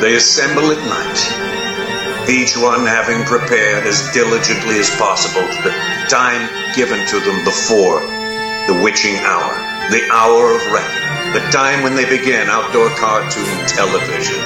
[0.00, 5.72] They assemble at night, each one having prepared as diligently as possible the
[6.08, 8.00] time given to them before
[8.66, 9.54] the witching hour,
[9.90, 14.42] the hour of reckoning, the time when they begin outdoor cartoon television.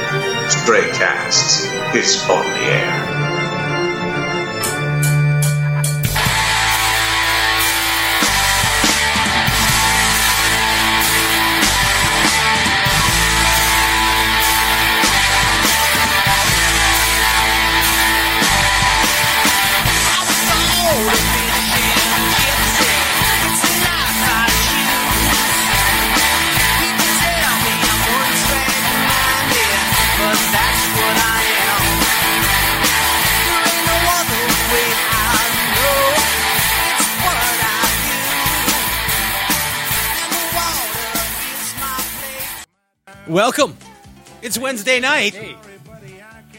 [0.48, 1.64] Stray Casts
[1.96, 3.19] is on the air.
[43.30, 43.76] Welcome.
[44.42, 45.36] It's Wednesday night.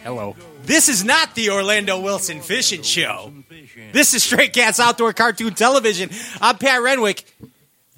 [0.06, 0.38] Hello.
[0.64, 3.34] This is not the Orlando Wilson Fishing Show.
[3.92, 6.10] This is Stray Cast Outdoor Cartoon Television.
[6.40, 7.26] I'm Pat Renwick.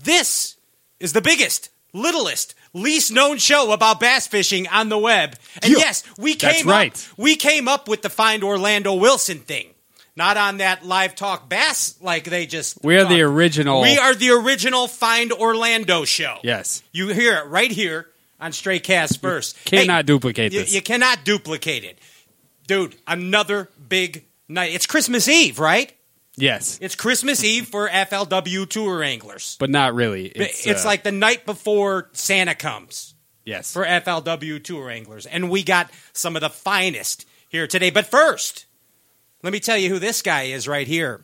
[0.04, 0.56] This
[1.00, 5.36] is the biggest, littlest, least known show about bass fishing on the web.
[5.62, 5.78] And Yeah.
[5.78, 9.68] yes, we came That's up, we came up with the Find Orlando Wilson thing.
[10.16, 13.82] Not on that live talk bass like they just We are the original.
[13.82, 16.40] We are the original Find Orlando show.
[16.42, 16.82] Yes.
[16.92, 18.08] You hear it right here
[18.40, 19.58] on Stray Cast first.
[19.66, 20.74] cannot duplicate you, this.
[20.74, 22.00] You cannot duplicate it.
[22.68, 24.74] Dude, another big night.
[24.74, 25.94] It's Christmas Eve, right?
[26.36, 29.56] Yes, It's Christmas Eve for FLW tour anglers.
[29.60, 30.26] but not really.
[30.26, 33.14] It's, It's, uh, like the night before Santa comes
[33.46, 33.72] yes.
[33.72, 35.28] for FLW tour anglers.
[35.28, 37.92] And we got some of the finest here today.
[37.92, 38.66] But first,
[39.44, 41.22] let me tell you who this guy is right here.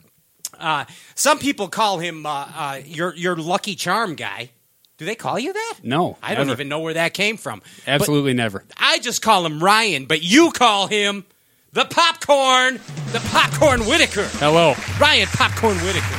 [0.59, 4.51] Uh, some people call him uh, uh, your, your Lucky Charm guy.
[4.99, 5.75] Do they call you that?
[5.81, 6.57] no, I don't never.
[6.57, 7.59] even know where that came from.
[7.85, 8.63] But Absolutely never.
[8.77, 11.25] I just call him Ryan, but you call him
[11.73, 12.75] the Popcorn,
[13.11, 14.25] the Popcorn Whitaker.
[14.33, 16.15] Hello, Ryan Popcorn Whitaker.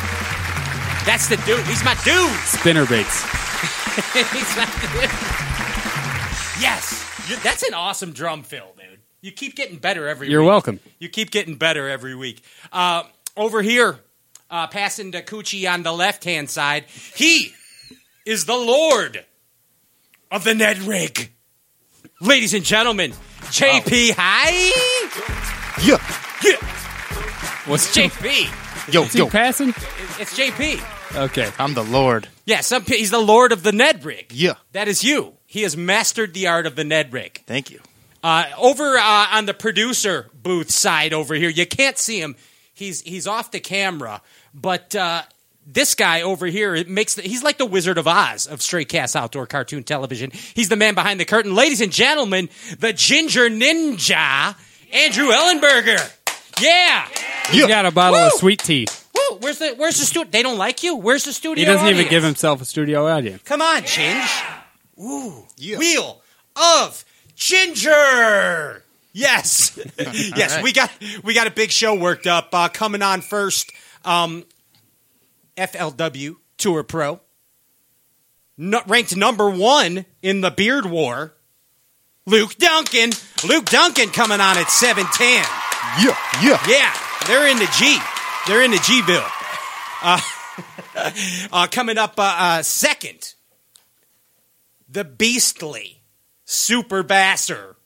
[1.06, 1.64] That's the dude.
[1.66, 2.30] He's my dude.
[2.44, 3.22] spinner baits.
[4.14, 5.10] He's my dude.
[6.60, 7.06] Yes.
[7.42, 8.98] That's an awesome drum fill, dude.
[9.20, 10.48] You keep getting better every You're week.
[10.48, 10.80] welcome.
[10.98, 12.42] You keep getting better every week.
[12.72, 13.02] Uh,
[13.36, 13.98] over here,
[14.50, 17.54] uh, passing to Coochie on the left hand side, he
[18.30, 19.24] is the Lord
[20.30, 21.32] of the Ned Rig.
[22.20, 23.10] Ladies and gentlemen,
[23.50, 24.50] JP, hi.
[25.82, 25.96] Yeah.
[26.44, 26.56] Yeah,
[27.66, 28.92] What's JP.
[28.94, 29.28] Yo, Is he yo.
[29.28, 29.70] passing?
[29.70, 31.16] It's JP.
[31.24, 31.50] Okay.
[31.58, 32.28] I'm the Lord.
[32.46, 34.32] Yeah, some, he's the Lord of the Ned Rig.
[34.32, 34.54] Yeah.
[34.72, 35.34] That is you.
[35.46, 37.42] He has mastered the art of the Ned Rig.
[37.48, 37.80] Thank you.
[38.22, 42.36] Uh, over uh, on the producer booth side over here, you can't see him.
[42.74, 44.22] He's he's off the camera,
[44.54, 45.22] but uh,
[45.72, 48.84] this guy over here it makes the, he's like the Wizard of Oz of Stray
[48.84, 50.30] Cast Outdoor Cartoon Television.
[50.32, 52.48] He's the man behind the curtain, ladies and gentlemen,
[52.78, 54.56] the Ginger Ninja,
[54.92, 56.16] Andrew Ellenberger.
[56.60, 57.06] Yeah.
[57.50, 58.86] He's got a bottle of sweet tea.
[59.14, 60.30] Woo, where's the where's the studio?
[60.30, 60.96] They don't like you.
[60.96, 61.60] Where's the studio?
[61.60, 63.42] He doesn't even give himself a studio audience.
[63.44, 64.44] Come on, Ginge.
[65.00, 65.78] Ooh, Yeah.
[65.78, 66.22] wheel
[66.56, 67.04] of
[67.34, 68.82] ginger.
[69.12, 70.54] Yes, yes.
[70.54, 70.62] right.
[70.62, 70.90] We got
[71.24, 72.50] we got a big show worked up.
[72.52, 73.72] Uh, coming on first,
[74.04, 74.44] um,
[75.60, 77.20] FLW Tour Pro,
[78.56, 81.34] no, ranked number one in the Beard War.
[82.26, 83.10] Luke Dunkin.
[83.48, 85.44] Luke Dunkin coming on at seven ten.
[86.02, 86.16] Yeah.
[86.42, 86.60] Yeah.
[86.68, 86.94] Yeah,
[87.26, 87.98] they're in the G.
[88.46, 89.22] They're in the G-ville.
[90.02, 90.20] Uh,
[91.52, 93.34] uh, coming up uh, uh, second,
[94.88, 96.02] the Beastly
[96.44, 97.76] Super Basser.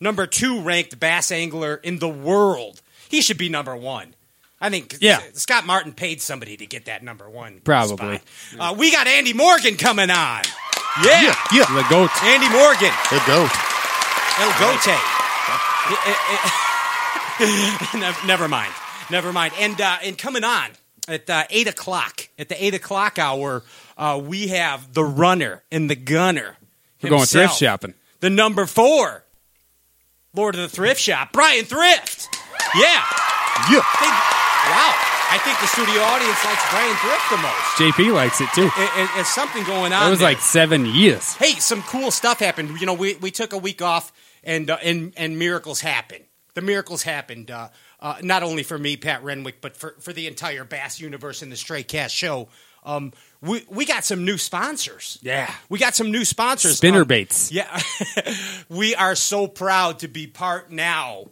[0.00, 2.82] Number two ranked bass angler in the world.
[3.08, 4.14] He should be number one.
[4.62, 5.20] I think Yeah.
[5.34, 7.60] Scott Martin paid somebody to get that number one.
[7.64, 8.20] Probably.
[8.50, 8.72] spot.
[8.72, 10.42] Uh, we got Andy Morgan coming on.
[11.04, 11.20] Yeah.
[11.22, 11.34] Yeah.
[11.52, 11.64] Yeah.
[11.74, 12.10] The goat.
[12.22, 12.92] Andy Morgan.
[13.10, 13.50] The goat.
[14.38, 14.86] El Gote.
[17.94, 18.72] never, never mind.
[19.10, 19.52] Never mind.
[19.58, 20.70] And uh, and coming on
[21.08, 23.62] at uh, eight o'clock at the eight o'clock hour,
[23.98, 26.56] uh, we have the runner and the gunner.
[27.02, 27.94] We're going thrift shopping.
[28.20, 29.24] The number four,
[30.34, 32.28] Lord of the Thrift Shop, Brian Thrift.
[32.76, 33.04] Yeah.
[33.70, 33.82] Yeah.
[33.82, 34.94] Think- wow.
[35.34, 37.96] I think the studio audience likes Brian Thrift the most.
[37.96, 38.66] JP likes it too.
[38.76, 40.06] It, it, it's something going on.
[40.06, 40.28] It was there.
[40.28, 41.34] like seven years.
[41.36, 42.78] hey, some cool stuff happened.
[42.80, 44.12] You know, we, we took a week off,
[44.44, 46.24] and uh, and and miracles happened.
[46.54, 47.50] The miracles happened.
[47.50, 47.68] Uh,
[47.98, 51.50] uh, not only for me, Pat Renwick, but for, for the entire Bass universe and
[51.50, 52.48] the Stray Cast show.
[52.84, 55.18] Um, we we got some new sponsors.
[55.22, 55.50] Yeah.
[55.70, 56.76] we got some new sponsors.
[56.76, 57.50] Spinner Um, baits.
[57.50, 57.80] Yeah,
[58.68, 61.28] we are so proud to be part now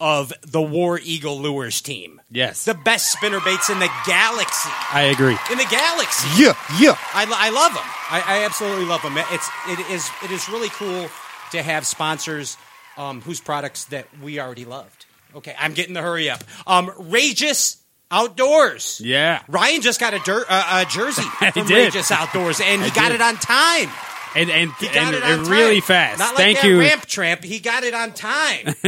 [0.00, 2.20] of the War Eagle Lures team.
[2.30, 2.64] Yes.
[2.64, 4.70] The best spinner baits in the galaxy.
[4.92, 5.36] I agree.
[5.50, 6.28] In the galaxy.
[6.42, 6.54] Yeah.
[6.80, 6.96] Yeah.
[7.14, 7.84] I, I love them.
[8.10, 9.14] I, I absolutely love them.
[9.16, 11.08] It's it is it is really cool
[11.52, 12.56] to have sponsors
[12.96, 15.06] um, whose products that we already loved.
[15.36, 16.42] Okay, I'm getting the hurry up.
[16.66, 17.76] Um, Rageous
[18.10, 19.00] Outdoors.
[19.04, 19.42] Yeah.
[19.48, 21.92] Ryan just got a, dir- uh, a jersey from did.
[21.92, 23.16] Rageous Outdoors, and he I got did.
[23.16, 23.88] it on time.
[24.36, 26.18] And and, and, and really fast.
[26.20, 26.78] Not like Thank that you.
[26.78, 27.42] ramp tramp.
[27.42, 28.74] He got it on time.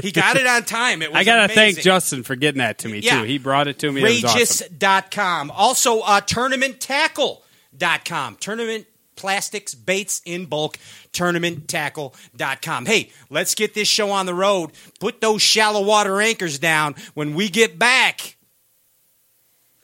[0.00, 1.02] he got it on time.
[1.02, 1.80] It was I gotta thank.
[1.80, 3.18] Justin for getting that to me Yeah.
[3.20, 3.24] too.
[3.26, 4.02] He brought it to me.
[4.02, 4.68] It was awesome.
[4.78, 5.50] Rageous.com.
[5.50, 8.36] Also, uh, tournamenttackle.com.
[8.36, 8.86] Tournament
[9.16, 10.78] plastics, baits in bulk,
[11.12, 12.86] tournamenttackle.com.
[12.86, 14.70] Hey, let's get this show on the road.
[15.00, 16.94] Put those shallow water anchors down.
[17.14, 18.36] When we get back,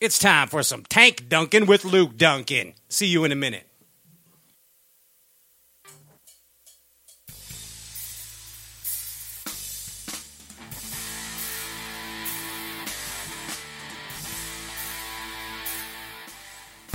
[0.00, 2.74] it's time for some tank dunking with Luke Dunkin.
[2.88, 3.66] See you in a minute.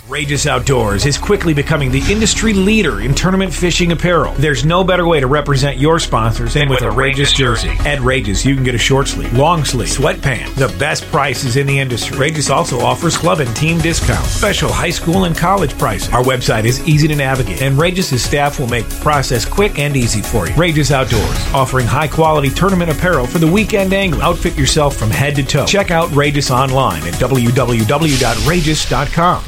[0.09, 4.33] Rageous Outdoors is quickly becoming the industry leader in tournament fishing apparel.
[4.39, 7.69] There's no better way to represent your sponsors than with a Rageous jersey.
[7.85, 11.67] At Rageous, you can get a short sleeve, long sleeve, sweatpant, the best prices in
[11.67, 12.17] the industry.
[12.17, 16.11] Rageous also offers club and team discounts, special high school and college prices.
[16.11, 19.95] Our website is easy to navigate, and Rageous' staff will make the process quick and
[19.95, 20.55] easy for you.
[20.55, 24.23] Rageous Outdoors, offering high quality tournament apparel for the weekend angler.
[24.23, 25.67] Outfit yourself from head to toe.
[25.67, 29.43] Check out Rageous online at www.rageous.com.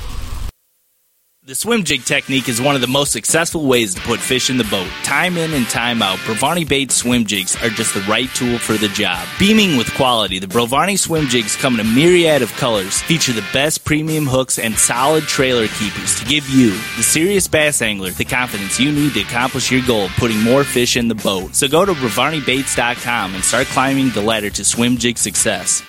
[1.52, 4.56] The swim jig technique is one of the most successful ways to put fish in
[4.56, 4.88] the boat.
[5.04, 8.76] Time in and time out, Bravani Baits swim jigs are just the right tool for
[8.76, 9.28] the job.
[9.38, 13.46] Beaming with quality, the Bravani swim jigs come in a myriad of colors, feature the
[13.52, 18.24] best premium hooks and solid trailer keepers to give you, the serious bass angler, the
[18.24, 21.54] confidence you need to accomplish your goal of putting more fish in the boat.
[21.54, 25.84] So go to BravaniBaits.com and start climbing the ladder to swim jig success.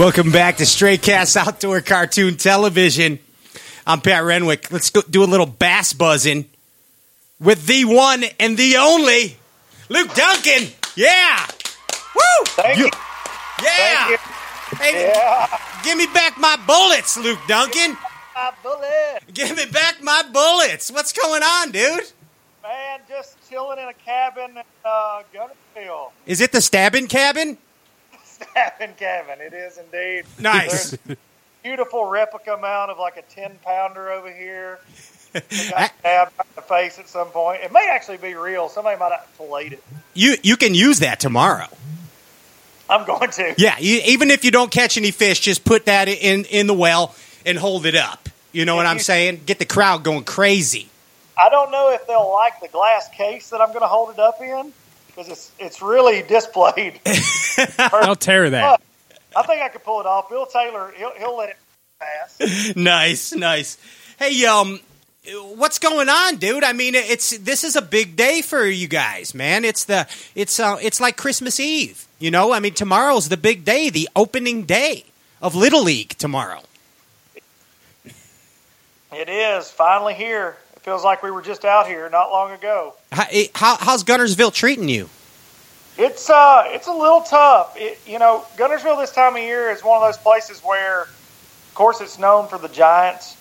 [0.00, 3.18] Welcome back to Stray Cast Outdoor Cartoon Television.
[3.86, 4.72] I'm Pat Renwick.
[4.72, 6.48] Let's go do a little bass buzzing
[7.38, 9.36] with the one and the only
[9.90, 10.68] Luke Dunkin.
[10.96, 11.46] Yeah.
[12.14, 12.22] Woo!
[12.46, 12.88] Thank you.
[13.62, 14.16] Yeah.
[14.16, 15.58] Thank Hey, Yeah.
[15.84, 17.98] give me back my bullets, Luke Dunkin.
[18.34, 19.34] My bullet.
[19.34, 20.90] Give me back my bullets.
[20.90, 22.10] What's going on, dude?
[22.62, 26.12] Man, just chilling in a cabin in uh, Guntersville.
[26.24, 27.58] Is it the stabbing cabin?
[28.42, 29.40] Stabbing cabin.
[29.40, 30.24] It is indeed.
[30.38, 30.96] Nice.
[31.62, 34.78] Beautiful replica mount of like a 10 pounder over here.
[35.32, 35.44] Got
[35.98, 37.62] stabbed in the face at some point.
[37.62, 38.68] It may actually be real.
[38.68, 39.84] Somebody might have filleted it.
[40.14, 41.68] You you can use that tomorrow.
[42.88, 43.54] I'm going to.
[43.56, 46.74] Yeah, you, even if you don't catch any fish, just put that in in the
[46.74, 47.14] well
[47.46, 48.28] and hold it up.
[48.52, 49.42] You know what I'm saying?
[49.46, 50.88] Get the crowd going crazy.
[51.38, 54.18] I don't know if they'll like the glass case that I'm going to hold it
[54.18, 54.72] up in
[55.20, 57.00] because it's it's really displayed.
[57.78, 58.80] I'll tear that.
[59.36, 60.28] I think I could pull it off.
[60.28, 61.56] Bill Taylor, he'll, he'll let it
[62.00, 62.74] pass.
[62.76, 63.78] nice, nice.
[64.18, 64.80] Hey, um,
[65.54, 66.64] what's going on, dude?
[66.64, 69.64] I mean, it's this is a big day for you guys, man.
[69.64, 72.06] It's the it's uh, it's like Christmas Eve.
[72.18, 75.04] You know, I mean, tomorrow's the big day, the opening day
[75.40, 76.62] of Little League tomorrow.
[79.12, 80.56] It is finally here.
[80.76, 82.94] It feels like we were just out here not long ago.
[83.10, 85.08] How, how, how's Guntersville treating you?
[85.98, 87.74] It's uh, it's a little tough.
[87.76, 91.72] It, you know, Guntersville this time of year is one of those places where, of
[91.74, 93.36] course, it's known for the giants,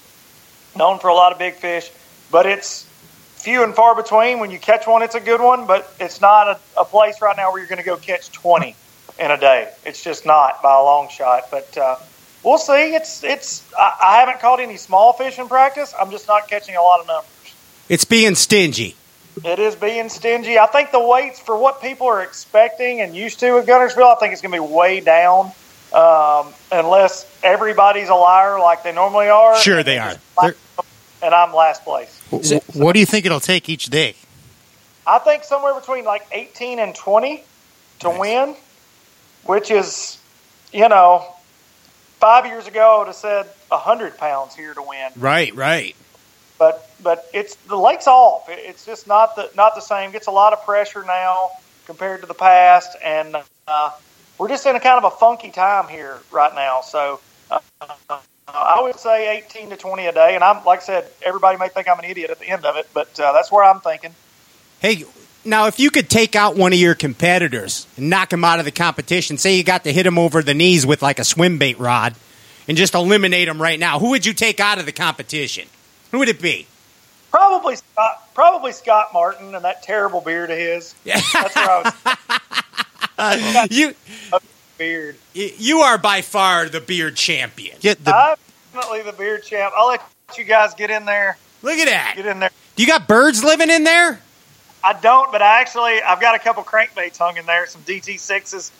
[0.76, 1.90] known for a lot of big fish,
[2.32, 2.84] but it's
[3.36, 4.40] few and far between.
[4.40, 7.38] When you catch one, it's a good one, but it's not a, a place right
[7.38, 8.76] now where you're going to go catch twenty
[9.18, 9.72] in a day.
[9.86, 11.46] It's just not by a long shot.
[11.52, 11.96] But uh,
[12.44, 12.94] we'll see.
[12.96, 13.64] It's it's.
[13.78, 15.94] I, I haven't caught any small fish in practice.
[15.98, 17.56] I'm just not catching a lot of numbers.
[17.88, 18.96] It's being stingy.
[19.44, 20.58] It is being stingy.
[20.60, 24.20] I think the weights for what people are expecting and used to at Guntersville, I
[24.20, 25.52] think it's going to be way down,
[25.94, 29.58] um, unless everybody's a liar like they normally are.
[29.58, 30.18] Sure, and they they are.
[30.42, 30.58] just
[31.22, 32.22] And I'm last place.
[32.32, 34.16] W- What do you think it'll take each day?
[35.08, 37.44] I think somewhere between like 18 and 20
[38.00, 38.56] to win,
[39.44, 40.18] which is,
[40.72, 41.26] you know,
[42.20, 45.12] five years ago I would have said 100 pounds here to win.
[45.16, 45.96] Right, right.
[46.60, 48.46] But but it's the lake's off.
[48.50, 50.12] It's just not the not the same.
[50.12, 51.50] Gets a lot of pressure now
[51.88, 53.36] compared to the past, and
[53.68, 53.92] uh,
[54.38, 56.82] we're just in a kind of a funky time here right now.
[56.82, 57.60] So uh,
[58.48, 61.70] I would say 18 to 20 a day, and I'm like I said, everybody may
[61.70, 64.14] think I'm an idiot at the end of it, but uh, that's where I'm thinking.
[64.82, 65.06] Hey,
[65.46, 68.66] now if you could take out one of your competitors and knock him out of
[68.66, 71.58] the competition, say you got to hit him over the knees with like a swim
[71.58, 72.16] bait rod
[72.68, 75.68] and just eliminate him right now, who would you take out of the competition?
[76.12, 76.68] Who would it be?
[77.32, 80.96] Probably Scott, probably Scott Martin and that terrible beard of his.
[81.04, 81.20] Yeah.
[81.34, 81.84] That's where
[83.18, 83.72] I was.
[83.72, 83.94] you
[84.78, 85.18] beard.
[85.34, 87.78] you are by far the beard champion.
[87.80, 88.38] Get the I'm
[88.74, 89.74] definitely the beard champ.
[89.78, 90.02] I'll let
[90.38, 91.38] you guys get in there.
[91.62, 92.14] Look at that.
[92.16, 92.50] Get in there.
[92.76, 94.20] Do you got birds living in there?
[94.84, 98.18] I don't, but I actually I've got a couple crankbaits hung in there, some DT
[98.20, 98.72] sixes.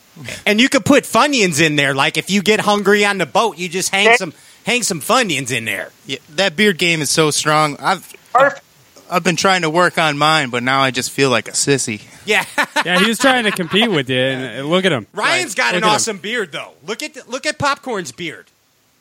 [0.46, 1.94] And you could put funyuns in there.
[1.94, 4.16] Like if you get hungry on the boat, you just hang Yeah.
[4.16, 4.34] some
[4.70, 5.92] hang some funyuns in there.
[6.06, 7.76] yeah, that beard game is so strong.
[7.80, 8.64] I've Perfect.
[9.12, 12.02] I've been trying to work on mine, but now I just feel like a sissy.
[12.26, 12.46] Yeah.
[12.86, 15.06] Yeah, he was trying to compete with you, and look at him.
[15.14, 15.96] Ryan's got Look an at him.
[15.96, 16.72] awesome beard though.
[16.86, 18.46] Look at look at Popcorn's beard.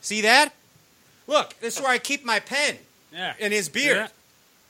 [0.01, 0.53] See that?
[1.29, 2.77] Look, this is where I keep my pen
[3.13, 3.35] Yeah.
[3.39, 4.09] in his beard.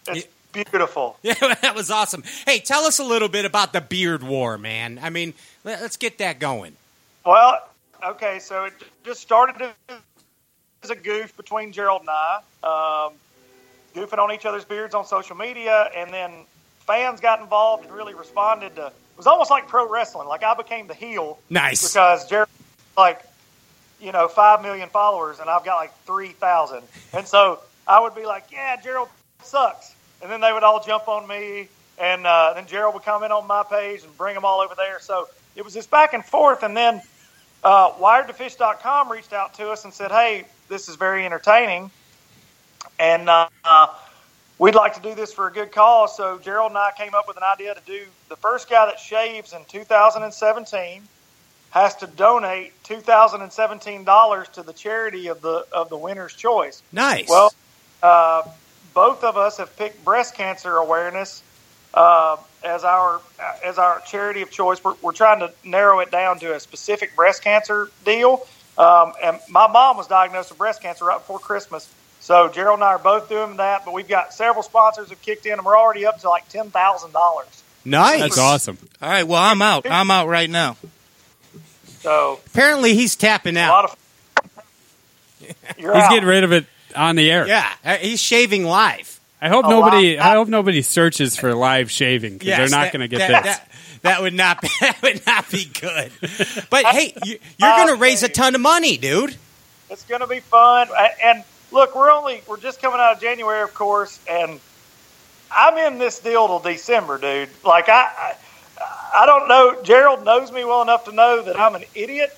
[0.09, 1.17] It's beautiful.
[1.23, 2.23] Yeah, that was awesome.
[2.47, 4.99] Hey, tell us a little bit about the beard war, man.
[5.02, 5.33] I mean,
[5.64, 6.76] let, us get that going.
[7.25, 7.67] Well,
[8.05, 8.75] okay, so it
[9.07, 9.99] just started as
[10.85, 13.12] a goof between Gerald and I, um,
[13.94, 16.30] goofing on each other's beards on social media, and then
[16.87, 18.87] fans got involved and really responded to.
[18.87, 20.28] It was almost like pro wrestling.
[20.28, 21.82] Like I became the heel Nice.
[21.92, 22.49] because Gerald,
[22.97, 23.20] like,
[24.00, 28.14] you know, five million followers, and I've got like three thousand, and so I would
[28.14, 29.08] be like, "Yeah, Gerald
[29.42, 31.66] sucks," and then they would all jump on me,
[31.99, 35.00] and uh, then Gerald would comment on my page and bring them all over there.
[35.00, 37.02] So it was this back and forth, and then
[37.64, 41.91] uh, Wired2Fish.com reached out to us and said, "Hey, this is very entertaining,
[42.99, 43.89] and uh, uh,
[44.59, 47.29] we'd like to do this for a good cause." So Gerald and I came up
[47.29, 51.03] with an idea to do the first guy that shaves in 2017
[51.71, 55.97] has to donate two thousand and seventeen dollars to the charity of the of the
[55.97, 56.83] winner's choice.
[56.93, 57.29] Nice.
[57.29, 57.53] Well,
[58.03, 58.43] uh,
[58.95, 61.43] both of us have picked breast cancer awareness
[61.95, 63.21] uh, as our
[63.65, 64.83] as our charity of choice.
[64.83, 68.47] We're, we're trying to narrow it down to a specific breast cancer deal.
[68.78, 71.92] Um, and my mom was diagnosed with breast cancer right before Christmas.
[72.20, 75.47] So Gerald and I are both doing that, but we've got several sponsors have kicked
[75.47, 77.62] in, and we're already up to like ten thousand dollars.
[77.85, 78.20] nice.
[78.20, 78.78] That's awesome.
[79.02, 79.87] All right, well I'm out.
[79.90, 80.76] I'm out right now.
[82.00, 83.70] So Apparently, he's tapping a out.
[83.70, 83.97] lot of
[85.78, 86.11] you're He's out.
[86.11, 87.47] getting rid of it on the air.
[87.47, 89.08] yeah, uh, he's shaving live.
[89.40, 90.16] I hope nobody.
[90.16, 90.30] wow.
[90.30, 93.45] I hope nobody searches for live shaving because Yes, they're not going to get that,
[93.45, 93.57] this.
[93.57, 93.68] That,
[94.02, 94.61] that would not.
[94.61, 96.11] Be, that would not be good.
[96.71, 99.37] But hey, you, you're going to uh, raise a ton of money, dude.
[99.90, 100.88] It's going to be fun.
[101.23, 104.61] And look, we're only we're just coming out of January, of course, and
[105.54, 107.49] I'm in this deal till December, dude.
[107.64, 108.35] Like I, I,
[109.23, 109.83] I don't know.
[109.83, 112.37] Gerald knows me well enough to know that I'm an idiot,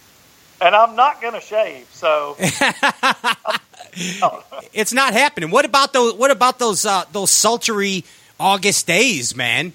[0.60, 1.88] and I'm not going to shave.
[1.92, 2.36] So
[4.72, 5.50] It's not happening.
[5.50, 6.14] What about those?
[6.14, 6.86] What about those?
[6.86, 8.04] Uh, those sultry
[8.38, 9.72] August days, man.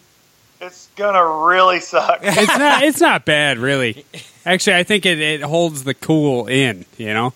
[0.62, 2.20] it's going to really suck.
[2.24, 2.84] it's not.
[2.84, 4.06] It's not bad, really.
[4.46, 6.86] Actually, I think it, it holds the cool in.
[6.98, 7.34] You know.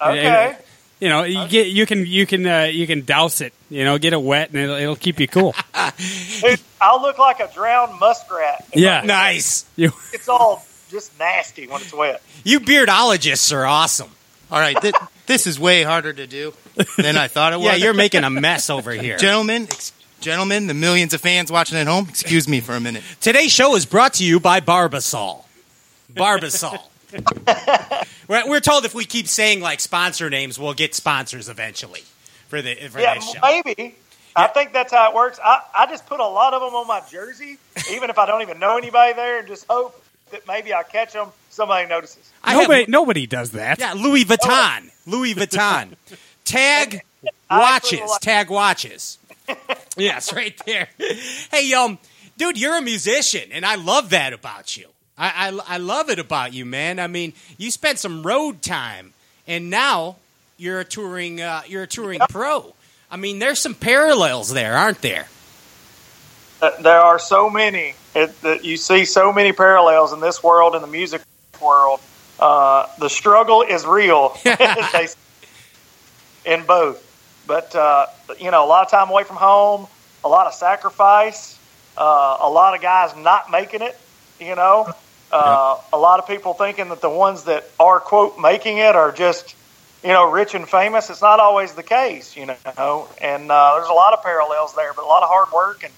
[0.00, 0.56] Okay.
[1.00, 3.54] You know, you get you can you can uh, you can douse it.
[3.70, 5.54] You know, get it wet and it'll, it'll keep you cool.
[6.42, 8.66] Dude, I'll look like a drowned muskrat.
[8.74, 9.00] Yeah.
[9.02, 9.64] Nice.
[9.76, 12.20] You, It's all just nasty when it's wet.
[12.44, 14.10] You beardologists are awesome.
[14.50, 14.94] All right, th-
[15.30, 16.52] this is way harder to do
[16.98, 17.66] than I thought it was.
[17.66, 19.16] Yeah, you're making a mess over here.
[19.16, 22.06] gentlemen, ex- gentlemen, the millions of fans watching at home.
[22.08, 23.04] Excuse me for a minute.
[23.20, 25.44] Today's show is brought to you by Barbasol.
[26.12, 26.80] Barbasol.
[28.28, 32.02] we're, we're told if we keep saying like sponsor names, we'll get sponsors eventually
[32.48, 33.40] for the for Yeah, this show.
[33.40, 33.94] maybe.
[34.34, 35.38] I think that's how it works.
[35.44, 37.58] I, I just put a lot of them on my jersey,
[37.92, 41.12] even if I don't even know anybody there, and just hope that maybe I catch
[41.12, 41.28] them.
[41.50, 42.30] Somebody notices.
[42.42, 43.78] I have- nobody nobody does that.
[43.78, 44.90] yeah, Louis Vuitton.
[45.06, 45.94] Louis Vuitton.
[46.44, 47.02] Tag
[47.50, 48.18] watches.
[48.22, 49.18] Tag watches.
[49.96, 50.88] yes, right there.
[51.50, 51.98] Hey, um,
[52.36, 54.86] dude, you're a musician, and I love that about you.
[55.18, 56.98] I, I, I love it about you, man.
[56.98, 59.12] I mean, you spent some road time,
[59.46, 60.16] and now
[60.56, 61.40] you're a touring.
[61.40, 62.74] Uh, you're a touring pro.
[63.10, 65.26] I mean, there's some parallels there, aren't there?
[66.62, 70.74] Uh, There are so many it, that you see so many parallels in this world
[70.76, 71.22] in the music
[71.60, 72.00] world.
[72.38, 75.16] Uh, the struggle is real as they say,
[76.44, 77.06] in both.
[77.46, 78.06] But uh,
[78.38, 79.86] you know, a lot of time away from home,
[80.24, 81.58] a lot of sacrifice,
[81.96, 83.98] uh, a lot of guys not making it.
[84.38, 84.90] You know,
[85.32, 89.12] uh, a lot of people thinking that the ones that are quote making it are
[89.12, 89.54] just
[90.02, 91.10] you know rich and famous.
[91.10, 92.36] It's not always the case.
[92.36, 95.52] You know, and uh, there's a lot of parallels there, but a lot of hard
[95.52, 95.92] work and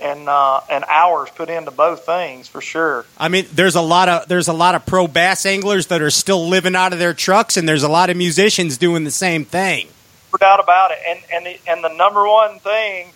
[0.00, 3.04] and uh, and hours put into both things for sure.
[3.16, 6.10] I mean, there's a lot of there's a lot of pro bass anglers that are
[6.10, 9.44] still living out of their trucks, and there's a lot of musicians doing the same
[9.44, 9.88] thing.
[10.32, 10.98] No doubt about it.
[11.06, 13.12] And and the, and the number one thing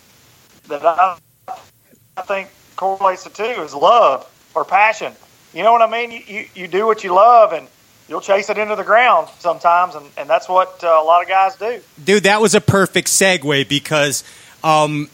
[0.67, 1.17] that I,
[2.17, 5.13] I think correlates the two is love or passion.
[5.53, 6.11] You know what I mean?
[6.11, 7.67] You, you, you do what you love, and
[8.07, 11.27] you'll chase it into the ground sometimes, and, and that's what uh, a lot of
[11.27, 11.81] guys do.
[12.03, 14.23] Dude, that was a perfect segue because
[14.63, 15.09] Um,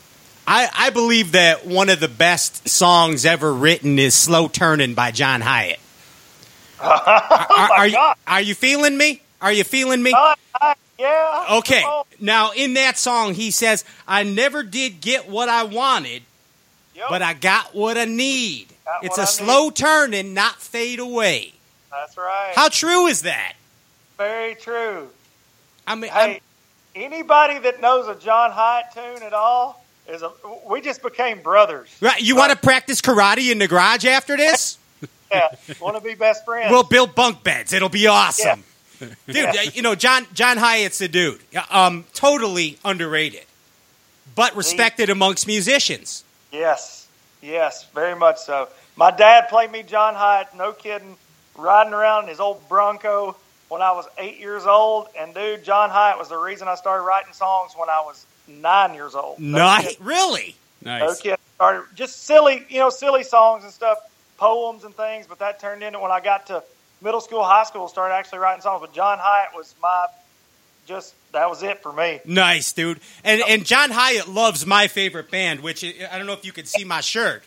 [0.49, 5.11] I, I believe that one of the best songs ever written is "Slow Turning" by
[5.11, 5.77] John Hiatt.
[6.79, 7.03] are,
[7.49, 8.15] Oh my are you, God.
[8.27, 9.21] are you feeling me?
[9.41, 10.13] Are you feeling me?
[10.13, 11.45] Uh, uh, yeah.
[11.57, 11.83] Okay.
[11.83, 12.05] On.
[12.19, 16.23] Now, in that song, he says, "I never did get what I wanted,
[16.95, 17.05] Yep.
[17.09, 18.67] but I got what I need.
[18.85, 21.53] Got it's a I slow turning, not fade away."
[21.91, 22.53] That's right.
[22.55, 23.53] How true is that?
[24.17, 25.09] Very true.
[25.85, 26.39] I mean, I'm-
[26.95, 30.31] anybody that knows a John Hiatt tune at all is a.
[30.69, 31.89] We just became brothers.
[32.01, 34.77] right, you want to practice karate in the garage after this?
[35.29, 35.49] Yeah,
[35.81, 36.71] want to be best friends.
[36.71, 37.73] We'll build bunk beds.
[37.73, 38.63] It'll be awesome.
[38.99, 39.49] Dude, Yeah.
[39.57, 41.41] uh, you know, John John Hiatt's a dude.
[41.69, 43.43] Um, totally underrated,
[44.35, 46.23] but respected amongst musicians.
[46.53, 47.07] Yes,
[47.41, 48.69] yes, very much so.
[48.95, 51.17] My dad played me John Hiatt, no kidding,
[51.57, 53.35] riding around in his old Bronco
[53.69, 55.07] when I was eight years old.
[55.17, 58.93] And dude, John Hiatt was the reason I started writing songs when I was nine
[58.93, 59.39] years old.
[59.39, 60.05] Nice, kidding.
[60.05, 60.55] really.
[60.83, 61.21] No Nice.
[61.21, 61.38] kidding.
[61.55, 63.97] Started just silly, you know, silly songs and stuff,
[64.38, 65.25] poems and things.
[65.27, 66.63] But that turned into when I got to
[67.01, 68.81] middle school, high school, started actually writing songs.
[68.81, 70.05] But John Hiatt was my
[70.88, 72.19] just that was it for me.
[72.25, 73.00] Nice, dude.
[73.24, 76.51] And and John Hiatt loves my favorite band, which I I don't know if you
[76.53, 77.43] can see my shirt,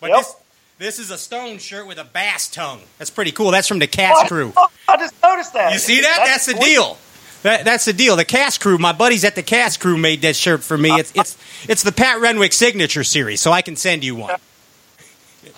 [0.00, 0.18] but Yep.
[0.18, 0.34] this
[0.78, 2.80] this is a Stone shirt with a bass tongue.
[2.98, 3.50] That's pretty cool.
[3.50, 3.88] That's from the
[4.28, 4.52] crew.
[4.56, 5.72] Oh, I just noticed that.
[5.72, 6.22] You see that?
[6.24, 6.64] That's the sweet.
[6.64, 6.98] deal.
[7.42, 8.16] That, that's the deal.
[8.16, 10.90] The Cast Crew, my buddies at the Cast Crew made that shirt for me.
[10.90, 14.34] It's it's it's the Pat Renwick signature series, so I can send you one.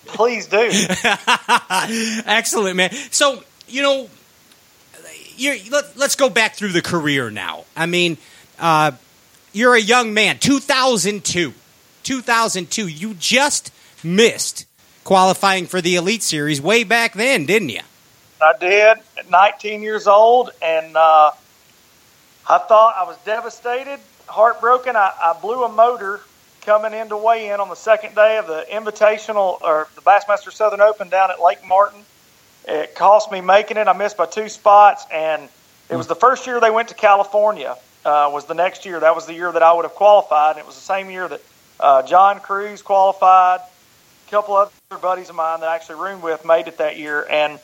[0.06, 0.58] Please do.
[2.26, 2.92] Excellent, man.
[3.10, 4.10] So you know,
[5.36, 7.64] you're, let, let's go back through the career now.
[7.74, 8.18] I mean,
[8.58, 8.92] uh,
[9.52, 10.38] you're a young man.
[10.38, 11.54] 2002,
[12.02, 12.88] 2002.
[12.88, 13.72] You just
[14.04, 14.66] missed
[15.10, 17.80] qualifying for the Elite Series way back then, didn't you?
[18.40, 21.32] I did at 19 years old, and uh,
[22.48, 23.98] I thought I was devastated,
[24.28, 24.94] heartbroken.
[24.94, 26.20] I, I blew a motor
[26.60, 30.80] coming into weigh in on the second day of the Invitational or the Bassmaster Southern
[30.80, 32.02] Open down at Lake Martin.
[32.68, 33.88] It cost me making it.
[33.88, 35.48] I missed by two spots, and
[35.88, 37.76] it was the first year they went to California.
[38.04, 39.00] Uh, was the next year.
[39.00, 40.52] That was the year that I would have qualified.
[40.52, 41.42] And it was the same year that
[41.80, 43.58] uh, John Crews qualified.
[44.30, 44.70] Couple other
[45.02, 47.58] buddies of mine that I actually roomed with made it that year, and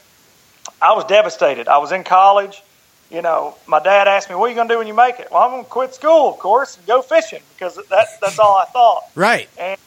[0.83, 1.69] I was devastated.
[1.69, 2.61] I was in college.
[3.09, 5.21] You know, my dad asked me, "What are you going to do when you make
[5.21, 8.39] it?" Well, I'm going to quit school, of course, and go fishing because that that's
[8.41, 9.05] all I thought.
[9.15, 9.49] Right.
[9.57, 9.79] And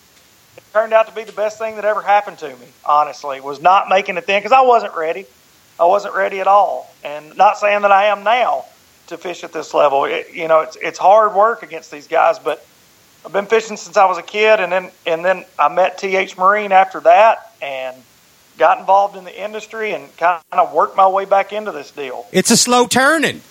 [0.55, 2.67] it turned out to be the best thing that ever happened to me.
[2.85, 5.25] Honestly, was not making it then because I wasn't ready.
[5.77, 8.63] I wasn't ready at all, and not saying that I am now
[9.07, 10.05] to fish at this level.
[10.05, 12.65] It, you know, it's it's hard work against these guys, but
[13.25, 16.37] I've been fishing since I was a kid, and then and then I met TH
[16.37, 17.95] Marine after that, and
[18.57, 22.25] got involved in the industry and kind of worked my way back into this deal.
[22.31, 23.41] It's a slow turning.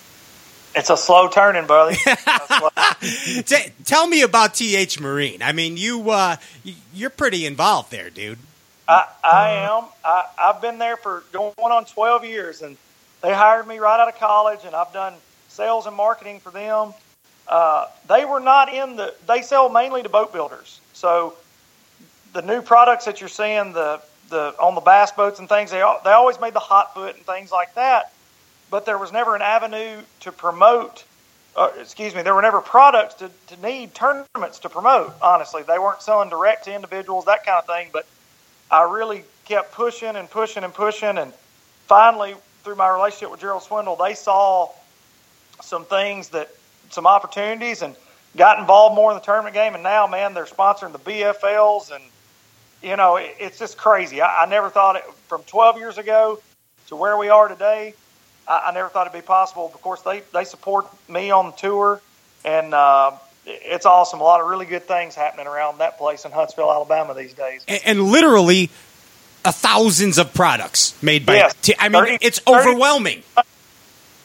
[0.75, 1.95] It's a slow turning, brother.
[3.01, 5.41] T- tell me about TH Marine.
[5.41, 6.37] I mean, you uh,
[6.93, 8.37] you're pretty involved there, dude.
[8.87, 9.85] I, I am.
[10.03, 12.77] I, I've been there for going on 12 years, and
[13.21, 15.13] they hired me right out of college, and I've done
[15.47, 16.93] sales and marketing for them.
[17.49, 19.13] Uh, they were not in the.
[19.27, 21.33] They sell mainly to boat builders, so
[22.33, 25.83] the new products that you're seeing, the the on the bass boats and things, they
[26.03, 28.13] they always made the hot foot and things like that,
[28.69, 31.03] but there was never an avenue to promote.
[31.55, 35.11] Uh, excuse me, there were never products to, to need tournaments to promote.
[35.19, 37.89] Honestly, they weren't selling direct to individuals, that kind of thing.
[37.91, 38.05] But
[38.69, 41.33] I really kept pushing and pushing and pushing, and
[41.87, 44.69] finally, through my relationship with Gerald Swindle, they saw
[45.61, 46.49] some things that
[46.89, 47.95] some opportunities and
[48.35, 49.73] got involved more in the tournament game.
[49.73, 52.03] And now, man, they're sponsoring the BFLs, and
[52.81, 54.21] you know, it, it's just crazy.
[54.21, 56.39] I, I never thought it from 12 years ago
[56.87, 57.93] to where we are today.
[58.47, 59.71] I, I never thought it'd be possible.
[59.73, 62.01] Of course, they they support me on the tour,
[62.43, 63.11] and uh,
[63.45, 64.19] it's awesome.
[64.19, 67.63] A lot of really good things happening around that place in Huntsville, Alabama these days.
[67.67, 68.69] and, and literally
[69.45, 71.35] a thousands of products made by.
[71.35, 71.55] Yes.
[71.61, 73.23] T- I mean, 30 it's 30 overwhelming.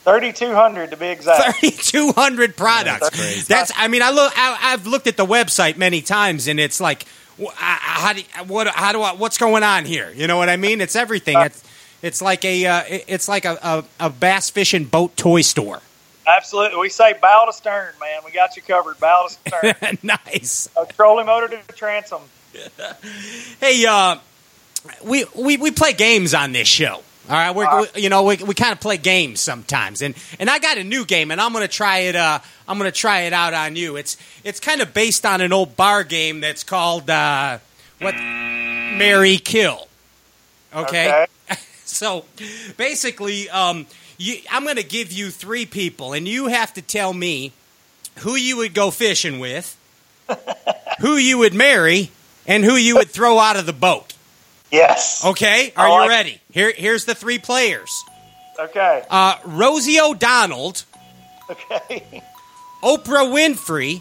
[0.04, 1.56] 3,200 to be exact.
[1.60, 3.00] Thirty two hundred products.
[3.10, 3.44] That's crazy.
[3.48, 3.72] That's.
[3.76, 4.32] I mean, I look.
[4.36, 7.04] I, I've looked at the website many times, and it's like,
[7.40, 8.66] wh- I- I- how do what?
[8.68, 9.14] How do I?
[9.14, 10.12] What's going on here?
[10.14, 10.80] You know what I mean?
[10.80, 11.38] It's everything.
[11.40, 11.64] It's
[12.02, 15.80] it's like a uh, it's like a, a, a bass fishing boat toy store.
[16.26, 16.78] Absolutely.
[16.78, 18.20] We say bow to stern, man.
[18.24, 18.98] We got you covered.
[19.00, 19.34] Bow to
[19.74, 19.98] stern.
[20.02, 20.68] nice.
[20.80, 22.22] a trolling motor to the transom.
[23.60, 24.16] Hey, uh,
[25.04, 27.02] we, we we play games on this show.
[27.26, 30.50] All right, we're, we, you know we, we kind of play games sometimes, and and
[30.50, 32.16] I got a new game, and I'm gonna try it.
[32.16, 33.96] Uh, I'm gonna try it out on you.
[33.96, 37.58] It's it's kind of based on an old bar game that's called uh,
[37.98, 39.88] what Mary Kill.
[40.74, 41.26] Okay,
[41.86, 42.26] so
[42.76, 43.86] basically, um,
[44.18, 47.52] you, I'm gonna give you three people, and you have to tell me
[48.18, 49.78] who you would go fishing with,
[51.00, 52.10] who you would marry,
[52.46, 54.13] and who you would throw out of the boat.
[54.74, 55.24] Yes.
[55.24, 56.40] Okay, are I you ready?
[56.50, 57.90] Here, here's the three players:
[58.58, 59.02] Okay.
[59.08, 60.74] uh, Rosie O'Donnell,
[61.50, 62.22] Okay.
[62.82, 64.00] Oprah Winfrey,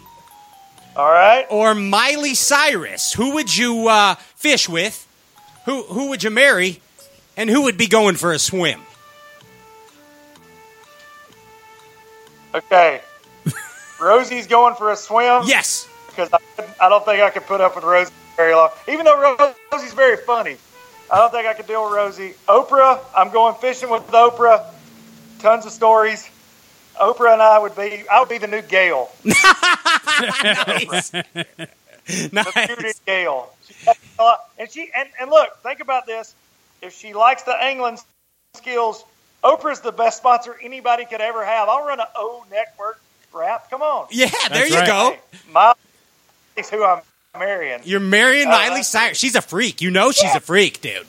[0.96, 1.46] All right.
[1.48, 3.12] or Miley Cyrus.
[3.14, 5.06] Who would you uh, fish with?
[5.66, 6.80] Who who would you marry?
[7.36, 8.80] And who would be going for a swim?
[12.54, 13.00] Okay.
[14.00, 15.42] Rosie's going for a swim.
[15.46, 15.88] Yes.
[16.08, 16.38] Because I,
[16.80, 18.70] I don't think I could put up with Rosie very long.
[18.88, 20.56] Even though Rosie's very funny,
[21.10, 22.34] I don't think I could deal with Rosie.
[22.48, 24.64] Oprah, I'm going fishing with Oprah.
[25.40, 26.28] Tons of stories.
[27.00, 28.04] Oprah and I would be.
[28.10, 31.10] I would be the new Gail, nice.
[31.10, 31.26] the
[32.32, 32.54] nice.
[32.66, 33.50] bearded Gail.
[33.66, 36.34] She has a lot- And she and, and look, think about this.
[36.82, 37.98] If she likes the angling
[38.54, 39.04] skills,
[39.42, 41.68] Oprah's the best sponsor anybody could ever have.
[41.68, 43.00] I'll run an O network
[43.32, 43.68] wrap.
[43.70, 44.86] Come on, Yeah, there That's you right.
[44.86, 45.10] go.
[45.12, 45.18] Hey,
[45.52, 45.74] my
[46.56, 47.00] is who I'm
[47.38, 47.80] marrying.
[47.84, 49.18] You're marrying Oh, Miley Cyrus.
[49.18, 49.80] She's a freak.
[49.80, 51.06] You know she's a freak, dude.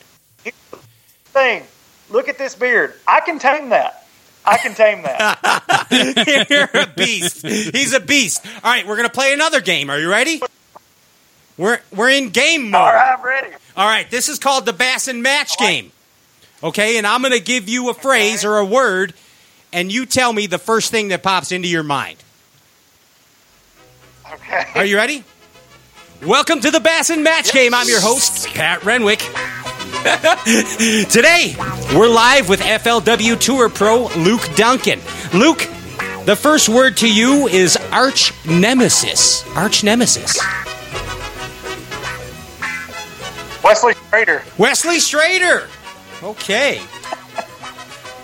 [1.25, 1.63] thing.
[2.09, 2.93] Look at this beard.
[3.07, 4.07] I can tame that.
[4.45, 6.47] I can tame that.
[6.49, 7.45] You're a beast.
[7.45, 8.45] He's a beast.
[8.45, 9.89] All right, we're gonna play another game.
[9.89, 10.41] Are you ready?
[11.57, 12.81] We're we're in game mode.
[12.81, 13.47] All right, I'm ready.
[13.75, 15.91] All right, this is called the Bass and Match game.
[16.63, 19.13] Okay, and I'm gonna give you a phrase or a word,
[19.73, 22.17] and you tell me the first thing that pops into your mind.
[24.31, 24.65] Okay.
[24.75, 25.23] Are you ready?
[26.25, 27.75] Welcome to the Bass and Match game.
[27.75, 29.19] I'm your host, Pat Renwick.
[31.11, 31.55] Today,
[31.95, 35.01] we're live with FLW Tour Pro Luke Dunkin.
[35.35, 35.67] Luke,
[36.25, 39.45] the first word to you is arch nemesis.
[39.55, 40.39] Arch nemesis.
[43.63, 44.57] Wesley Strader.
[44.57, 45.67] Wesley Strader.
[46.23, 46.81] Okay.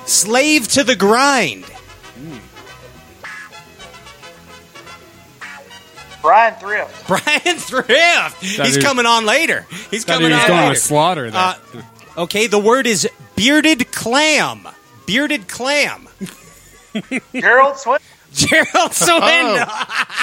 [0.08, 1.71] Slave to the grind.
[6.22, 7.08] Brian Thrift.
[7.08, 8.42] Brian Thrift.
[8.44, 9.66] He's he- coming on later.
[9.90, 10.70] He's Thought he coming was on going later.
[10.72, 11.42] with slaughter there.
[11.42, 11.56] Uh,
[12.20, 14.68] okay, the word is bearded clam.
[15.06, 16.08] Bearded clam.
[17.34, 18.00] Gerald Swin.
[18.34, 19.66] Gerald Swindle.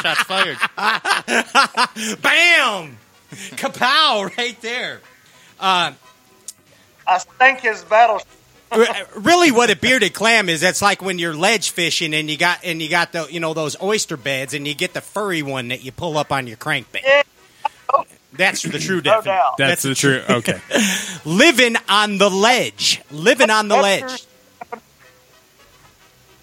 [0.02, 0.56] Shots fired.
[2.22, 2.96] Bam!
[3.56, 5.00] Kapow right there.
[5.60, 5.92] I
[7.38, 8.20] sank his battle.
[8.70, 12.36] R- really what a bearded clam is that's like when you're ledge fishing and you
[12.36, 15.42] got and you got the you know those oyster beds and you get the furry
[15.42, 17.22] one that you pull up on your crankbait Yeah,
[18.34, 19.56] that's the true no definition doubt.
[19.56, 20.22] That's the true.
[20.28, 20.60] Okay.
[21.24, 24.26] living on the ledge living on the ledge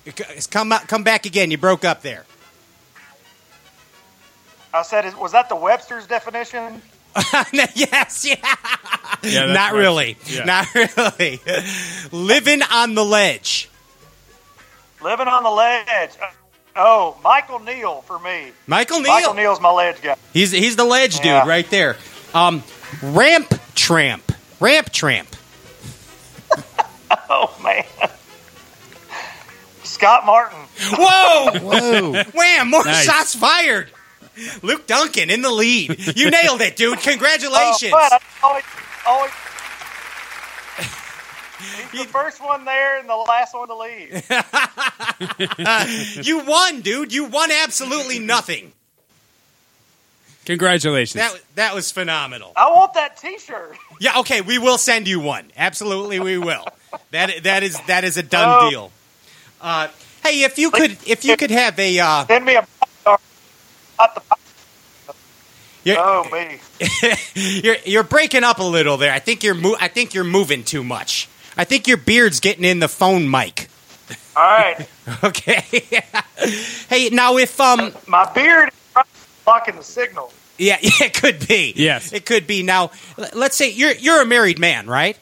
[0.05, 2.25] Webster's- come out- come back again you broke up there
[4.73, 6.81] I said, was that the Webster's definition?
[7.75, 8.35] yes yeah,
[9.23, 9.79] Yeah, not right.
[9.79, 10.43] really Yeah.
[10.43, 11.39] not really
[12.11, 13.69] living on the ledge
[15.01, 16.11] Living on the ledge.
[16.75, 18.51] Oh, Michael Neal for me.
[18.65, 20.15] Michael Neal Michael Neal's my ledge guy.
[20.33, 21.95] He's he's the ledge dude right there.
[22.33, 22.63] Um,
[23.03, 25.27] ramp tramp, ramp tramp.
[27.29, 27.85] Oh man.
[29.83, 30.57] Scott Martin.
[30.97, 32.23] Whoa, Whoa.
[32.33, 32.69] wham!
[32.71, 33.05] More Nice.
[33.05, 33.89] shots fired.
[34.61, 36.17] Luke Dunkin in the lead.
[36.17, 36.99] You nailed it, dude.
[36.99, 37.93] Congratulations.
[37.95, 38.63] Oh, but always,
[39.07, 39.31] always,
[41.91, 44.27] he's the first one there and the last one to leave.
[46.25, 47.13] you won, dude.
[47.13, 48.71] You won absolutely nothing.
[50.45, 51.13] Congratulations.
[51.15, 52.51] That that was phenomenal.
[52.55, 53.77] I want that T-shirt.
[53.99, 55.45] Yeah, okay, we will send you one.
[55.57, 56.65] Absolutely, we will.
[57.11, 58.69] That that is that is a done Oh.
[58.69, 58.91] deal.
[59.59, 59.87] Uh,
[60.23, 62.67] hey, if you could if you could have a uh, Send me a.
[63.97, 64.21] Not the,
[65.85, 66.59] you're, oh me.
[67.63, 69.13] you're you're breaking up a little there.
[69.13, 71.29] I think you're mo- I think you're moving too much.
[71.55, 73.69] I think your beard's getting in the phone mic.
[74.35, 74.89] All right,
[75.23, 75.63] Okay.
[76.89, 79.03] hey, now if um my beard is
[79.45, 80.33] blocking the signal.
[80.57, 81.71] yeah, yeah, it could be.
[81.75, 82.11] Yes.
[82.11, 82.63] It could be.
[82.63, 82.91] Now,
[83.33, 85.17] let's say you're you're a married man, right?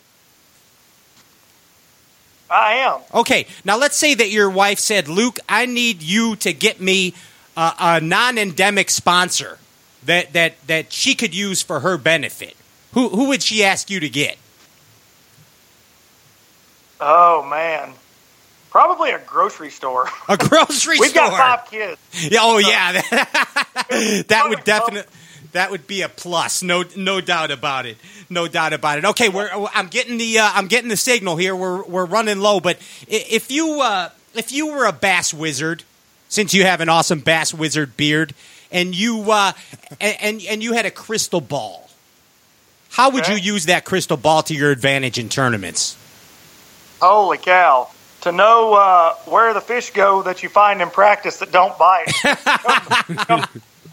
[2.50, 3.02] I am.
[3.14, 3.48] Okay.
[3.66, 7.16] Now, let's say that your wife said, "Luke, I need you to get me
[7.58, 9.58] a, a non-endemic sponsor
[10.06, 12.56] that that that she could use for her benefit."
[12.94, 14.38] Who who would she ask you to get?
[17.00, 17.94] Oh man,
[18.70, 20.08] probably a grocery store.
[20.30, 21.06] A grocery store.
[21.06, 22.00] We've got five kids.
[22.32, 22.92] Yeah, oh yeah,
[24.28, 25.12] that would definitely
[25.54, 26.62] that would be a plus.
[26.62, 27.98] No, no doubt about it.
[28.30, 29.06] No doubt about it.
[29.06, 31.56] Okay, we're I'm getting the uh, I'm getting the signal here.
[31.56, 35.84] We're we're running low, but if you uh, if you were a bass wizard,
[36.30, 38.34] since you have an awesome bass wizard beard,
[38.74, 39.54] and you uh,
[40.02, 41.90] and, and and you had a crystal ball,
[42.90, 43.36] how would Okay.
[43.36, 45.96] you use that crystal ball to your advantage in tournaments?
[47.02, 47.90] Holy cow!
[48.22, 52.08] To know uh, where the fish go that you find in practice that don't bite.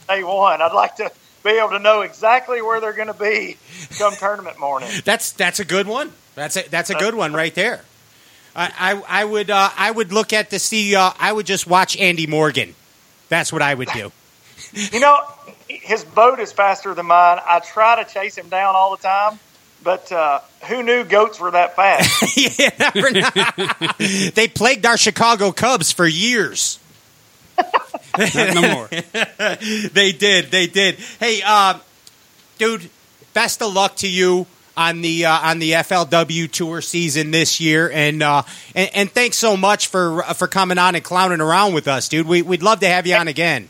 [0.08, 0.60] day one.
[0.62, 1.10] I'd like to
[1.44, 3.56] be able to know exactly where they're going to be
[3.98, 4.90] come tournament morning.
[5.04, 6.12] That's that's a good one.
[6.34, 7.80] That's a that's a good one right there.
[8.54, 8.70] I
[9.08, 10.94] I, I would uh, I would look at the see.
[10.94, 12.74] Uh, I would just watch Andy Morgan.
[13.28, 14.12] That's what I would do.
[14.72, 15.18] You know,
[15.68, 17.38] his boat is faster than mine.
[17.44, 19.38] I try to chase him down all the time,
[19.82, 22.36] but uh, who knew goats were that fast?
[22.58, 24.30] yeah, never know.
[24.34, 26.78] they plagued our Chicago Cubs for years.
[28.18, 28.88] No more.
[29.92, 30.50] they did.
[30.50, 30.96] They did.
[31.18, 31.78] Hey, uh,
[32.58, 32.90] dude,
[33.34, 37.90] best of luck to you on the uh, on the FLW tour season this year,
[37.92, 38.42] and uh,
[38.74, 42.26] and, and thanks so much for for coming on and clowning around with us, dude.
[42.26, 43.68] We, we'd love to have you on again.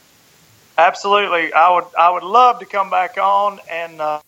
[0.79, 1.85] Absolutely, I would.
[1.99, 4.21] I would love to come back on and uh,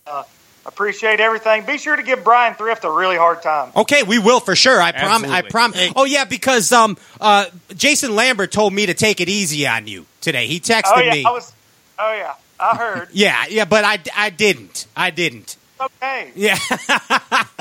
[0.65, 1.65] appreciate everything.
[1.65, 3.71] Be sure to give Brian Thrift a really hard time.
[3.75, 4.81] Okay, we will for sure.
[4.81, 5.29] I promise.
[5.29, 5.49] I Absolutely.
[5.49, 5.93] prom.
[5.95, 10.05] Oh yeah, because um uh Jason Lambert told me to take it easy on you
[10.21, 10.47] today.
[10.47, 11.25] He texted Oh yeah, me.
[11.25, 11.51] I was.
[11.99, 13.09] Oh yeah, I heard.
[13.13, 14.87] yeah, yeah, but I I didn't.
[14.95, 15.57] I didn't.
[15.79, 16.31] okay.
[16.35, 16.55] Yeah.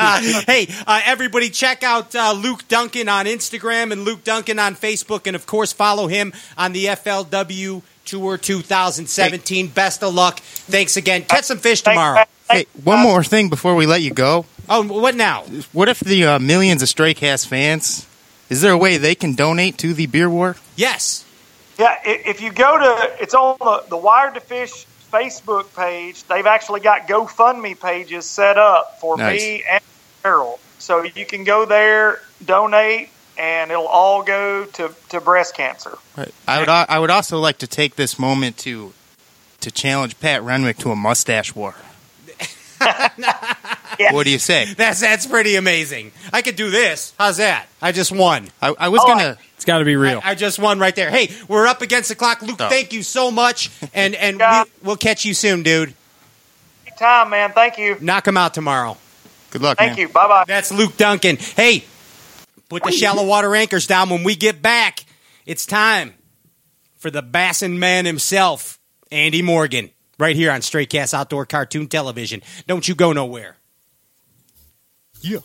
[0.47, 5.27] hey, uh, everybody, check out uh, Luke Dunkin on Instagram and Luke Dunkin on Facebook,
[5.27, 9.69] and of course, follow him on the FLW Tour 2017.
[9.69, 10.41] Best of luck.
[10.41, 11.23] Thanks again.
[11.25, 12.25] Catch some fish tomorrow.
[12.51, 14.45] Hey, one more thing before we let you go.
[14.69, 15.43] Oh, what now?
[15.73, 18.07] What if the uh, millions of Stray Cast fans?
[18.51, 20.57] Is there a way they can donate to the beer war?
[20.77, 21.25] Yes.
[21.79, 26.23] Yeah, if you go to, it's on the, the Wired2Fish Facebook page.
[26.25, 29.41] They've actually got GoFundMe pages set up for Nice.
[29.41, 29.83] me and
[30.23, 30.61] Carol.
[30.79, 35.99] So you can go there, donate, and it'll all go to, to breast cancer.
[36.17, 36.33] Right.
[36.47, 36.69] I would.
[36.69, 38.93] I would also like to take this moment to
[39.61, 41.75] to challenge Pat Renwick to a mustache war.
[43.99, 44.15] Yeah.
[44.15, 44.73] What do you say?
[44.75, 46.13] That's that's pretty amazing.
[46.33, 47.13] I could do this.
[47.19, 47.67] How's that?
[47.81, 48.49] I just won.
[48.61, 49.37] I, I was Oh, gonna.
[49.55, 50.21] It's got to be real.
[50.25, 51.11] I, I just won right there.
[51.11, 52.41] Hey, we're up against the clock.
[52.43, 52.69] Luke, Oh.
[52.71, 54.65] thank you so much, and and Yeah.
[54.65, 55.95] we, we'll catch you soon, dude.
[56.99, 57.53] Time, man.
[57.53, 57.97] Thank you.
[58.01, 58.97] Knock him out tomorrow.
[59.51, 59.99] Good luck, Thank man.
[59.99, 60.09] you.
[60.09, 60.45] Bye bye.
[60.47, 61.37] That's Luke Dunkin.
[61.37, 61.85] Hey,
[62.73, 64.09] put the shallow water anchors down.
[64.11, 65.05] When we get back,
[65.47, 66.15] it's time
[66.97, 68.79] for the Bassin man himself,
[69.11, 72.43] Andy Morgan, right here on Stray Cast Outdoor Cartoon Television.
[72.67, 73.57] Don't you go nowhere.
[75.21, 75.39] Yeah.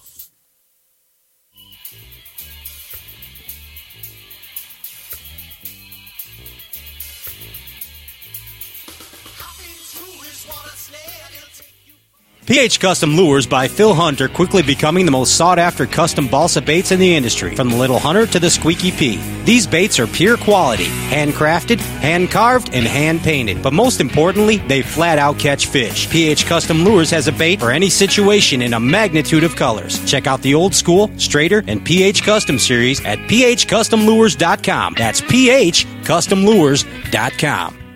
[12.47, 16.93] PH Custom Lures by Phil Hunter quickly becoming the most sought after custom balsa baits
[16.93, 19.17] in the industry, from the Little Hunter to the Squeaky P.
[19.43, 23.62] These baits are pure quality, handcrafted, hand carved, and hand painted.
[23.62, 26.10] But most importantly, they flat out catch fish.
[26.10, 30.01] PH Custom Lures has a bait for any situation in a magnitude of colors.
[30.10, 34.93] Check out the old school, straighter, and PH Custom series at phcustomlures.com.
[34.97, 37.87] That's phcustomlures.com.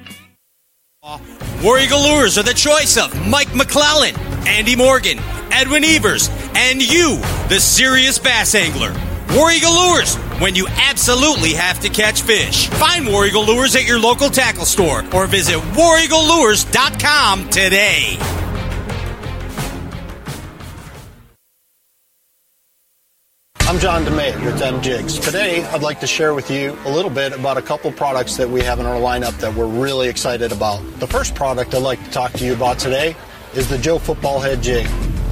[1.63, 5.17] War Eagle Lures are the choice of Mike McClelland, Andy Morgan,
[5.51, 7.17] Edwin Evers, and you,
[7.49, 8.93] the serious bass angler.
[9.35, 12.67] War Eagle Lures, when you absolutely have to catch fish.
[12.67, 18.40] Find War Eagle Lures at your local tackle store or visit wareaglelures.com today.
[23.81, 25.17] John DeMay with Jigs.
[25.17, 28.47] Today, I'd like to share with you a little bit about a couple products that
[28.47, 30.83] we have in our lineup that we're really excited about.
[30.99, 33.15] The first product I'd like to talk to you about today
[33.55, 34.87] is the Joe Football Head Jig.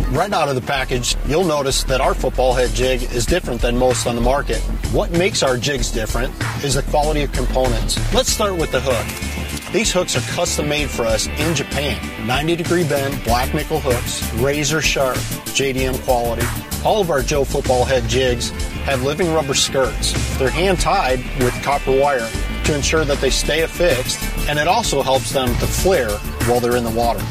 [0.10, 3.78] Right out of the package, you'll notice that our football head jig is different than
[3.78, 4.62] most on the market.
[4.92, 6.34] What makes our jigs different
[6.64, 8.00] is the quality of components.
[8.16, 9.39] Let's start with the hook.
[9.72, 12.00] These hooks are custom made for us in Japan.
[12.26, 15.18] 90 degree bend, black nickel hooks, razor sharp,
[15.54, 16.46] JDM quality.
[16.84, 18.50] All of our Joe football head jigs
[18.86, 20.14] have living rubber skirts.
[20.40, 22.28] They're hand tied with copper wire
[22.64, 26.76] to ensure that they stay affixed, and it also helps them to flare while they're
[26.76, 27.24] in the water.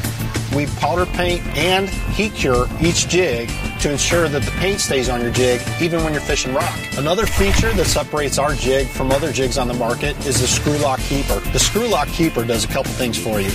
[0.55, 3.49] We powder paint and heat cure each jig
[3.79, 6.77] to ensure that the paint stays on your jig even when you're fishing rock.
[6.97, 10.77] Another feature that separates our jig from other jigs on the market is the screw
[10.77, 11.39] lock keeper.
[11.51, 13.51] The screw lock keeper does a couple things for you.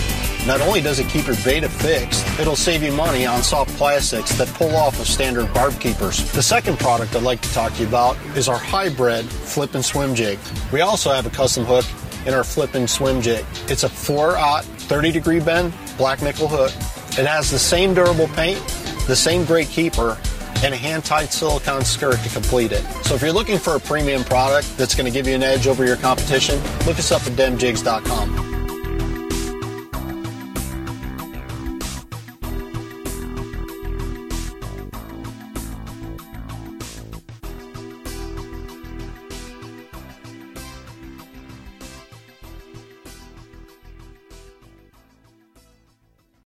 [0.47, 4.37] Not only does it keep your bait affixed, it'll save you money on soft plastics
[4.37, 6.31] that pull off of standard barb keepers.
[6.33, 9.85] The second product I'd like to talk to you about is our hybrid flip and
[9.85, 10.39] swim jig.
[10.73, 11.87] We also have a custom hook
[12.27, 13.45] in our flip and swim jig.
[13.69, 16.73] It's a 4-aught 30 degree bend black nickel hook.
[17.19, 18.59] It has the same durable paint,
[19.07, 20.19] the same great keeper,
[20.63, 22.83] and a hand-tied silicone skirt to complete it.
[23.05, 25.67] So if you're looking for a premium product that's going to give you an edge
[25.67, 28.44] over your competition, look us up at demjigs.com.